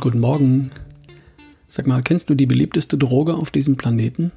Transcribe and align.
guten 0.00 0.18
Morgen. 0.18 0.72
Sag 1.68 1.86
mal, 1.86 2.02
kennst 2.02 2.28
du 2.28 2.34
die 2.34 2.46
beliebteste 2.46 2.98
Droge 2.98 3.34
auf 3.34 3.52
diesem 3.52 3.76
Planeten? 3.76 4.32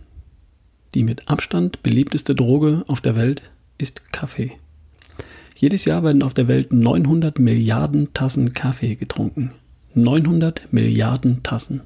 Die 0.94 1.04
mit 1.04 1.28
Abstand 1.28 1.82
beliebteste 1.82 2.36
Droge 2.36 2.84
auf 2.86 3.02
der 3.02 3.16
Welt 3.16 3.42
ist 3.80 4.14
Kaffee. 4.14 4.52
Jedes 5.56 5.86
Jahr 5.86 6.04
werden 6.04 6.22
auf 6.22 6.36
der 6.36 6.48
Welt 6.48 6.72
900 6.72 7.40
Milliarden 7.40 8.14
Tassen 8.14 8.54
Kaffee 8.54 8.94
getrunken. 8.94 9.54
900 9.96 10.72
Milliarden 10.72 11.42
Tassen. 11.42 11.82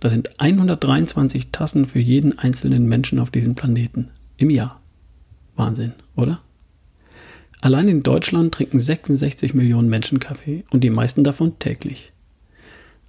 Das 0.00 0.12
sind 0.12 0.40
123 0.40 1.52
Tassen 1.52 1.84
für 1.84 2.00
jeden 2.00 2.38
einzelnen 2.38 2.86
Menschen 2.86 3.18
auf 3.18 3.30
diesem 3.30 3.54
Planeten 3.54 4.08
im 4.38 4.48
Jahr. 4.48 4.80
Wahnsinn, 5.56 5.92
oder? 6.14 6.40
Allein 7.60 7.88
in 7.88 8.02
Deutschland 8.02 8.54
trinken 8.54 8.78
66 8.78 9.52
Millionen 9.52 9.90
Menschen 9.90 10.20
Kaffee 10.20 10.64
und 10.70 10.84
die 10.84 10.90
meisten 10.90 11.22
davon 11.22 11.58
täglich. 11.58 12.14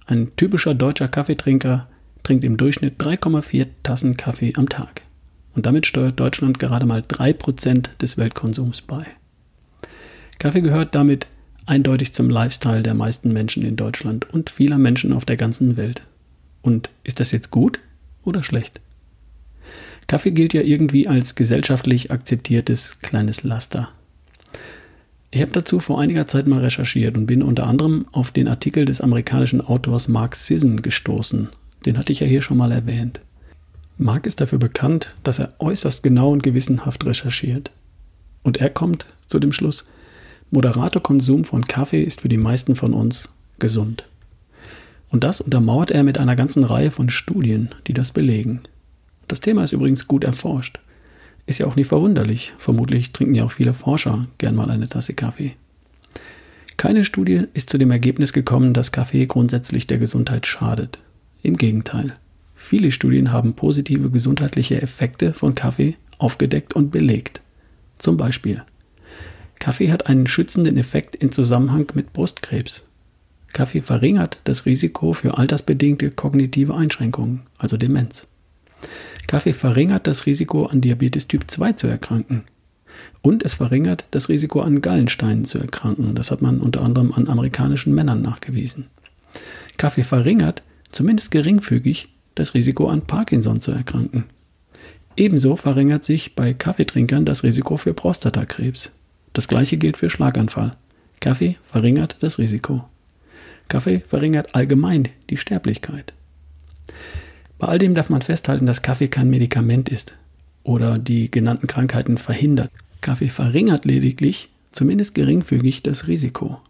Ein 0.08 0.34
typischer 0.36 0.74
deutscher 0.74 1.06
Kaffeetrinker 1.06 1.86
trinkt 2.22 2.42
im 2.42 2.56
Durchschnitt 2.56 2.98
3,4 2.98 3.66
Tassen 3.82 4.16
Kaffee 4.16 4.54
am 4.56 4.66
Tag. 4.66 5.02
Und 5.54 5.66
damit 5.66 5.84
steuert 5.84 6.18
Deutschland 6.18 6.58
gerade 6.58 6.86
mal 6.86 7.00
3% 7.00 7.98
des 8.00 8.16
Weltkonsums 8.16 8.80
bei. 8.80 9.04
Kaffee 10.38 10.62
gehört 10.62 10.94
damit 10.94 11.26
eindeutig 11.66 12.14
zum 12.14 12.30
Lifestyle 12.30 12.82
der 12.82 12.94
meisten 12.94 13.34
Menschen 13.34 13.62
in 13.66 13.76
Deutschland 13.76 14.32
und 14.32 14.48
vieler 14.48 14.78
Menschen 14.78 15.12
auf 15.12 15.26
der 15.26 15.36
ganzen 15.36 15.76
Welt. 15.76 16.00
Und 16.62 16.88
ist 17.04 17.20
das 17.20 17.30
jetzt 17.30 17.50
gut 17.50 17.78
oder 18.24 18.42
schlecht? 18.42 18.80
Kaffee 20.06 20.30
gilt 20.30 20.54
ja 20.54 20.62
irgendwie 20.62 21.06
als 21.06 21.34
gesellschaftlich 21.34 22.10
akzeptiertes 22.10 23.00
kleines 23.00 23.42
Laster. 23.42 23.90
Ich 25.30 25.42
habe 25.42 25.52
dazu 25.52 25.78
vor 25.78 26.00
einiger 26.00 26.26
Zeit 26.26 26.46
mal 26.46 26.60
recherchiert 26.60 27.16
und 27.16 27.26
bin 27.26 27.42
unter 27.42 27.66
anderem 27.66 28.06
auf 28.12 28.30
den 28.30 28.48
Artikel 28.48 28.86
des 28.86 29.00
amerikanischen 29.02 29.60
Autors 29.60 30.08
Mark 30.08 30.34
Sisson 30.34 30.80
gestoßen. 30.80 31.48
Den 31.84 31.98
hatte 31.98 32.12
ich 32.12 32.20
ja 32.20 32.26
hier 32.26 32.40
schon 32.40 32.56
mal 32.56 32.72
erwähnt. 32.72 33.20
Mark 33.98 34.26
ist 34.26 34.40
dafür 34.40 34.58
bekannt, 34.58 35.14
dass 35.24 35.38
er 35.38 35.52
äußerst 35.58 36.02
genau 36.02 36.32
und 36.32 36.42
gewissenhaft 36.42 37.04
recherchiert. 37.04 37.70
Und 38.42 38.56
er 38.56 38.70
kommt 38.70 39.06
zu 39.26 39.38
dem 39.38 39.52
Schluss, 39.52 39.84
moderater 40.50 41.00
Konsum 41.00 41.44
von 41.44 41.66
Kaffee 41.66 42.02
ist 42.02 42.22
für 42.22 42.28
die 42.28 42.38
meisten 42.38 42.74
von 42.74 42.94
uns 42.94 43.28
gesund. 43.58 44.04
Und 45.10 45.24
das 45.24 45.40
untermauert 45.40 45.90
er 45.90 46.04
mit 46.04 46.16
einer 46.16 46.36
ganzen 46.36 46.64
Reihe 46.64 46.90
von 46.90 47.10
Studien, 47.10 47.70
die 47.86 47.92
das 47.92 48.12
belegen. 48.12 48.60
Das 49.26 49.40
Thema 49.40 49.64
ist 49.64 49.72
übrigens 49.72 50.06
gut 50.06 50.24
erforscht. 50.24 50.80
Ist 51.48 51.60
ja 51.60 51.66
auch 51.66 51.76
nicht 51.76 51.88
verwunderlich. 51.88 52.52
Vermutlich 52.58 53.12
trinken 53.12 53.34
ja 53.34 53.44
auch 53.44 53.52
viele 53.52 53.72
Forscher 53.72 54.26
gern 54.36 54.54
mal 54.54 54.70
eine 54.70 54.86
Tasse 54.86 55.14
Kaffee. 55.14 55.54
Keine 56.76 57.04
Studie 57.04 57.44
ist 57.54 57.70
zu 57.70 57.78
dem 57.78 57.90
Ergebnis 57.90 58.34
gekommen, 58.34 58.74
dass 58.74 58.92
Kaffee 58.92 59.24
grundsätzlich 59.24 59.86
der 59.86 59.96
Gesundheit 59.96 60.46
schadet. 60.46 60.98
Im 61.42 61.56
Gegenteil. 61.56 62.12
Viele 62.54 62.90
Studien 62.90 63.32
haben 63.32 63.54
positive 63.54 64.10
gesundheitliche 64.10 64.82
Effekte 64.82 65.32
von 65.32 65.54
Kaffee 65.54 65.96
aufgedeckt 66.18 66.74
und 66.74 66.90
belegt. 66.90 67.40
Zum 67.96 68.18
Beispiel. 68.18 68.62
Kaffee 69.58 69.90
hat 69.90 70.06
einen 70.06 70.26
schützenden 70.26 70.76
Effekt 70.76 71.16
in 71.16 71.32
Zusammenhang 71.32 71.90
mit 71.94 72.12
Brustkrebs. 72.12 72.84
Kaffee 73.54 73.80
verringert 73.80 74.38
das 74.44 74.66
Risiko 74.66 75.14
für 75.14 75.38
altersbedingte 75.38 76.10
kognitive 76.10 76.74
Einschränkungen, 76.74 77.44
also 77.56 77.78
Demenz. 77.78 78.28
Kaffee 79.28 79.52
verringert 79.52 80.06
das 80.06 80.26
Risiko, 80.26 80.66
an 80.66 80.80
Diabetes 80.80 81.28
Typ 81.28 81.48
2 81.48 81.74
zu 81.74 81.86
erkranken. 81.86 82.44
Und 83.22 83.44
es 83.44 83.54
verringert 83.54 84.06
das 84.10 84.28
Risiko, 84.28 84.60
an 84.60 84.80
Gallensteinen 84.80 85.44
zu 85.44 85.58
erkranken. 85.58 86.14
Das 86.14 86.30
hat 86.30 86.42
man 86.42 86.60
unter 86.60 86.82
anderem 86.82 87.12
an 87.12 87.28
amerikanischen 87.28 87.94
Männern 87.94 88.22
nachgewiesen. 88.22 88.86
Kaffee 89.76 90.02
verringert, 90.02 90.62
zumindest 90.90 91.30
geringfügig, 91.30 92.08
das 92.34 92.54
Risiko, 92.54 92.88
an 92.88 93.02
Parkinson 93.02 93.60
zu 93.60 93.70
erkranken. 93.70 94.24
Ebenso 95.16 95.56
verringert 95.56 96.04
sich 96.04 96.34
bei 96.34 96.54
Kaffeetrinkern 96.54 97.26
das 97.26 97.44
Risiko 97.44 97.76
für 97.76 97.92
Prostatakrebs. 97.92 98.92
Das 99.34 99.46
gleiche 99.46 99.76
gilt 99.76 99.98
für 99.98 100.08
Schlaganfall. 100.08 100.74
Kaffee 101.20 101.56
verringert 101.62 102.16
das 102.20 102.38
Risiko. 102.38 102.88
Kaffee 103.68 103.98
verringert 103.98 104.54
allgemein 104.54 105.08
die 105.28 105.36
Sterblichkeit. 105.36 106.14
Bei 107.58 107.66
all 107.68 107.78
dem 107.78 107.94
darf 107.94 108.08
man 108.08 108.22
festhalten, 108.22 108.66
dass 108.66 108.82
Kaffee 108.82 109.08
kein 109.08 109.30
Medikament 109.30 109.88
ist 109.88 110.16
oder 110.62 110.98
die 110.98 111.30
genannten 111.30 111.66
Krankheiten 111.66 112.18
verhindert. 112.18 112.70
Kaffee 113.00 113.28
verringert 113.28 113.84
lediglich, 113.84 114.48
zumindest 114.70 115.14
geringfügig, 115.14 115.82
das 115.82 116.06
Risiko. 116.06 116.60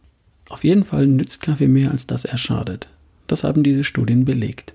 Auf 0.48 0.64
jeden 0.64 0.84
Fall 0.84 1.06
nützt 1.06 1.42
Kaffee 1.42 1.68
mehr, 1.68 1.90
als 1.90 2.06
dass 2.06 2.24
er 2.24 2.38
schadet. 2.38 2.88
Das 3.26 3.44
haben 3.44 3.62
diese 3.62 3.84
Studien 3.84 4.24
belegt. 4.24 4.74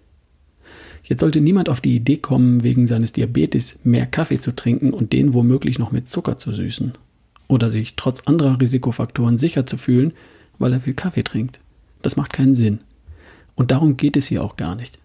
Jetzt 1.03 1.19
sollte 1.19 1.41
niemand 1.41 1.68
auf 1.68 1.81
die 1.81 1.96
Idee 1.96 2.18
kommen, 2.18 2.63
wegen 2.63 2.88
seines 2.88 3.12
Diabetes 3.12 3.80
mehr 3.84 4.06
Kaffee 4.06 4.40
zu 4.40 4.56
trinken 4.56 4.94
und 4.94 5.12
den 5.13 5.34
womöglich 5.34 5.80
noch 5.80 5.91
mit 5.91 6.07
Zucker 6.07 6.38
zu 6.38 6.51
süßen. 6.51 6.94
Oder 7.47 7.69
sich 7.69 7.95
trotz 7.95 8.22
anderer 8.22 8.62
Risikofaktoren 8.62 9.38
sicher 9.38 9.66
zu 9.66 9.78
fühlen, 9.78 10.13
weil 10.59 10.74
er 10.74 10.80
viel 10.80 10.94
Kaffee 10.94 11.24
trinkt. 11.24 11.59
Das 12.01 12.16
macht 12.16 12.31
keinen 12.34 12.53
Sinn. 12.53 12.80
Und 13.56 13.72
darum 13.72 13.97
geht 13.97 14.16
es 14.16 14.28
hier 14.28 14.44
auch 14.44 14.56
gar 14.56 14.75
nicht. 14.75 15.00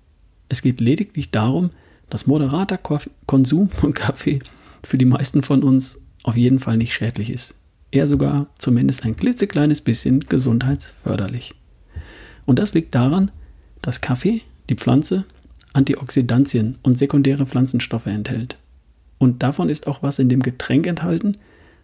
Es 0.48 0.62
geht 0.62 0.80
lediglich 0.80 1.30
darum, 1.30 1.70
dass 2.10 2.26
moderater 2.26 2.78
Konsum 3.26 3.68
von 3.68 3.94
Kaffee 3.94 4.38
für 4.82 4.98
die 4.98 5.04
meisten 5.04 5.42
von 5.42 5.62
uns 5.62 5.98
auf 6.22 6.36
jeden 6.36 6.58
Fall 6.58 6.76
nicht 6.76 6.94
schädlich 6.94 7.30
ist. 7.30 7.54
Eher 7.90 8.06
sogar 8.06 8.46
zumindest 8.58 9.04
ein 9.04 9.16
klitzekleines 9.16 9.80
bisschen 9.80 10.20
gesundheitsförderlich. 10.20 11.54
Und 12.46 12.58
das 12.58 12.74
liegt 12.74 12.94
daran, 12.94 13.30
dass 13.82 14.00
Kaffee, 14.00 14.42
die 14.68 14.74
Pflanze, 14.74 15.24
Antioxidantien 15.72 16.78
und 16.82 16.98
sekundäre 16.98 17.46
Pflanzenstoffe 17.46 18.06
enthält. 18.06 18.56
Und 19.18 19.42
davon 19.42 19.68
ist 19.68 19.86
auch 19.86 20.02
was 20.02 20.18
in 20.18 20.28
dem 20.28 20.42
Getränk 20.42 20.86
enthalten, 20.86 21.32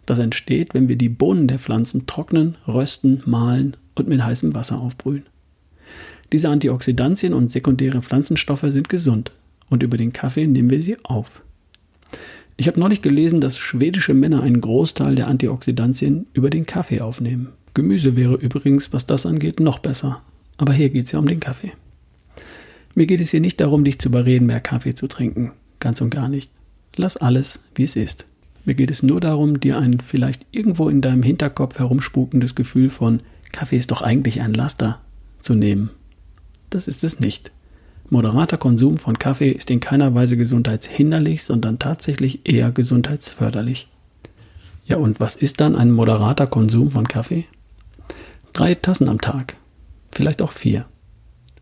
das 0.07 0.19
entsteht, 0.19 0.75
wenn 0.75 0.89
wir 0.89 0.97
die 0.97 1.09
Bohnen 1.09 1.49
der 1.49 1.59
Pflanzen 1.59 2.07
trocknen, 2.07 2.57
rösten, 2.69 3.23
mahlen 3.25 3.77
und 3.95 4.09
mit 4.09 4.23
heißem 4.23 4.55
Wasser 4.55 4.79
aufbrühen. 4.79 5.25
Diese 6.33 6.49
Antioxidantien 6.49 7.35
und 7.35 7.51
sekundäre 7.51 8.03
Pflanzenstoffe 8.03 8.65
sind 8.69 8.89
gesund 8.89 9.33
und 9.69 9.83
über 9.83 9.97
den 9.97 10.13
Kaffee 10.13 10.47
nehmen 10.47 10.71
wir 10.71 10.83
sie 10.83 10.97
auf. 11.05 11.43
Ich 12.57 12.69
habe 12.69 12.79
neulich 12.79 13.03
gelesen, 13.03 13.41
dass 13.41 13.59
schwedische 13.59 14.15
Männer 14.15 14.43
einen 14.43 14.61
Großteil 14.61 15.17
der 15.17 15.27
Antioxidantien 15.27 16.27
über 16.33 16.51
den 16.51 16.67
Kaffee 16.67 17.01
aufnehmen. 17.01 17.49
Gemüse 17.75 18.15
wäre 18.15 18.35
übrigens, 18.35 18.93
was 18.93 19.07
das 19.07 19.27
angeht, 19.27 19.59
noch 19.59 19.81
besser. 19.81 20.23
Aber 20.57 20.73
hier 20.73 20.91
geht 20.91 21.07
es 21.07 21.13
ja 21.13 21.19
um 21.19 21.27
den 21.27 21.41
Kaffee. 21.41 21.73
Mir 22.95 23.07
geht 23.07 23.21
es 23.21 23.33
hier 23.33 23.41
nicht 23.41 23.61
darum, 23.61 23.83
dich 23.83 23.99
zu 23.99 24.09
überreden, 24.09 24.47
mehr 24.47 24.61
Kaffee 24.61 24.95
zu 24.95 25.09
trinken. 25.09 25.51
Ganz 25.81 26.01
und 26.01 26.11
gar 26.11 26.29
nicht. 26.29 26.53
Lass 26.95 27.17
alles, 27.17 27.59
wie 27.75 27.83
es 27.83 27.97
ist. 27.97 28.25
Mir 28.65 28.75
geht 28.75 28.91
es 28.91 29.03
nur 29.03 29.21
darum, 29.21 29.59
dir 29.59 29.79
ein 29.79 29.99
vielleicht 29.99 30.47
irgendwo 30.53 30.89
in 30.89 31.01
deinem 31.01 31.25
Hinterkopf 31.25 31.81
herumspukendes 31.81 32.55
Gefühl 32.55 32.89
von 32.89 33.21
Kaffee 33.51 33.77
ist 33.77 33.91
doch 33.91 34.01
eigentlich 34.01 34.41
ein 34.41 34.55
Laster 34.55 35.01
zu 35.41 35.55
nehmen 35.55 35.91
das 36.75 36.89
ist 36.89 37.05
es 37.05 37.21
nicht. 37.21 37.53
Moderater 38.11 38.59
Konsum 38.59 38.99
von 38.99 39.19
Kaffee 39.19 39.51
ist 39.51 39.71
in 39.71 39.81
keiner 39.81 40.15
Weise 40.15 40.37
gesundheitshinderlich, 40.37 41.45
sondern 41.45 41.79
tatsächlich 41.79 42.41
eher 42.45 42.71
gesundheitsförderlich. 42.71 43.89
Ja, 44.85 44.99
und 44.99 45.21
was 45.21 45.37
ist 45.37 45.61
dann 45.61 45.77
ein 45.77 45.91
moderater 45.91 46.47
Konsum 46.47 46.91
von 46.91 47.09
Kaffee? 47.09 47.47
Drei 48.53 48.75
Tassen 48.75 49.09
am 49.09 49.21
Tag, 49.21 49.57
vielleicht 50.13 50.43
auch 50.43 50.53
vier. 50.53 50.85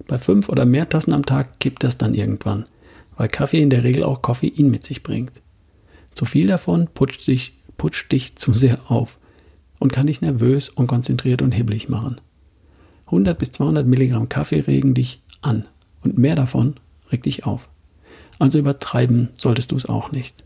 Bei 0.08 0.18
fünf 0.18 0.48
oder 0.48 0.64
mehr 0.64 0.88
Tassen 0.88 1.12
am 1.12 1.24
Tag 1.24 1.60
kippt 1.60 1.84
das 1.84 1.96
dann 1.96 2.14
irgendwann, 2.14 2.66
weil 3.16 3.28
Kaffee 3.28 3.62
in 3.62 3.70
der 3.70 3.84
Regel 3.84 4.02
auch 4.02 4.22
Koffein 4.22 4.70
mit 4.70 4.84
sich 4.84 5.04
bringt. 5.04 5.40
Zu 6.14 6.24
viel 6.24 6.48
davon 6.48 6.88
putscht 6.92 7.26
dich, 7.28 7.54
putscht 7.76 8.10
dich 8.10 8.36
zu 8.36 8.52
sehr 8.52 8.90
auf 8.90 9.18
und 9.78 9.92
kann 9.92 10.08
dich 10.08 10.20
nervös, 10.20 10.68
unkonzentriert 10.68 11.40
und 11.42 11.52
hibbelig 11.52 11.88
machen. 11.88 12.20
100 13.12 13.38
bis 13.38 13.52
200 13.52 13.86
Milligramm 13.86 14.28
Kaffee 14.28 14.60
regen 14.60 14.94
dich 14.94 15.22
an 15.42 15.68
und 16.02 16.16
mehr 16.16 16.34
davon 16.34 16.74
regt 17.12 17.26
dich 17.26 17.44
auf. 17.44 17.68
Also 18.38 18.58
übertreiben 18.58 19.28
solltest 19.36 19.70
du 19.70 19.76
es 19.76 19.86
auch 19.86 20.12
nicht. 20.12 20.44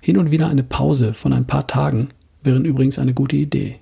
Hin 0.00 0.18
und 0.18 0.30
wieder 0.30 0.48
eine 0.48 0.64
Pause 0.64 1.14
von 1.14 1.32
ein 1.32 1.46
paar 1.46 1.66
Tagen 1.66 2.08
wären 2.42 2.64
übrigens 2.64 2.98
eine 2.98 3.14
gute 3.14 3.36
Idee. 3.36 3.76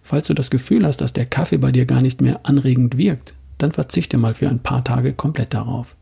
Falls 0.00 0.28
du 0.28 0.34
das 0.34 0.50
Gefühl 0.50 0.86
hast, 0.86 1.00
dass 1.00 1.12
der 1.12 1.26
Kaffee 1.26 1.58
bei 1.58 1.72
dir 1.72 1.84
gar 1.84 2.00
nicht 2.00 2.22
mehr 2.22 2.40
anregend 2.44 2.96
wirkt, 2.96 3.34
dann 3.58 3.72
verzichte 3.72 4.16
mal 4.16 4.32
für 4.32 4.48
ein 4.48 4.60
paar 4.60 4.82
Tage 4.82 5.12
komplett 5.12 5.52
darauf. 5.52 5.94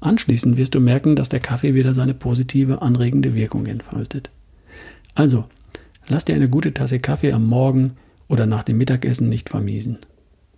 Anschließend 0.00 0.56
wirst 0.56 0.74
du 0.74 0.80
merken, 0.80 1.16
dass 1.16 1.28
der 1.28 1.40
Kaffee 1.40 1.74
wieder 1.74 1.92
seine 1.92 2.14
positive, 2.14 2.82
anregende 2.82 3.34
Wirkung 3.34 3.66
entfaltet. 3.66 4.30
Also, 5.14 5.44
lass 6.06 6.24
dir 6.24 6.36
eine 6.36 6.48
gute 6.48 6.72
Tasse 6.72 7.00
Kaffee 7.00 7.32
am 7.32 7.46
Morgen 7.46 7.96
oder 8.28 8.46
nach 8.46 8.62
dem 8.62 8.78
Mittagessen 8.78 9.28
nicht 9.28 9.48
vermiesen. 9.48 9.98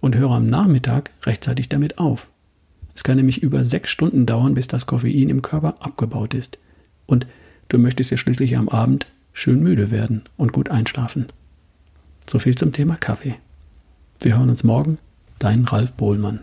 Und 0.00 0.16
höre 0.16 0.32
am 0.32 0.46
Nachmittag 0.46 1.10
rechtzeitig 1.24 1.68
damit 1.68 1.98
auf. 1.98 2.30
Es 2.94 3.04
kann 3.04 3.16
nämlich 3.16 3.42
über 3.42 3.64
sechs 3.64 3.90
Stunden 3.90 4.26
dauern, 4.26 4.54
bis 4.54 4.66
das 4.66 4.86
Koffein 4.86 5.28
im 5.28 5.42
Körper 5.42 5.76
abgebaut 5.80 6.34
ist. 6.34 6.58
Und 7.06 7.26
du 7.68 7.78
möchtest 7.78 8.10
ja 8.10 8.16
schließlich 8.16 8.56
am 8.56 8.68
Abend 8.68 9.06
schön 9.32 9.62
müde 9.62 9.90
werden 9.90 10.24
und 10.36 10.52
gut 10.52 10.70
einschlafen. 10.70 11.26
So 12.28 12.38
viel 12.38 12.56
zum 12.56 12.72
Thema 12.72 12.96
Kaffee. 12.96 13.36
Wir 14.20 14.36
hören 14.36 14.50
uns 14.50 14.64
morgen. 14.64 14.98
Dein 15.38 15.64
Ralf 15.64 15.92
Bohlmann. 15.92 16.40